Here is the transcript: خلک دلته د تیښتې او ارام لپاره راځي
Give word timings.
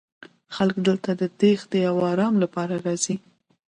خلک 0.55 0.75
دلته 0.87 1.09
د 1.21 1.23
تیښتې 1.39 1.79
او 1.89 1.95
ارام 2.11 2.35
لپاره 2.43 2.75
راځي 2.85 3.15